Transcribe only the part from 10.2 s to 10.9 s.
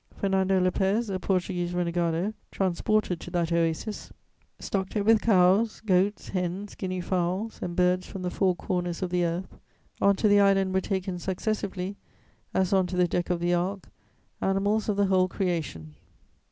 the island were